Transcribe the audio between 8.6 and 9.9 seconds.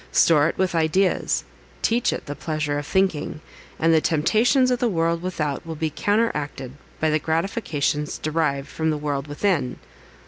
from the world within.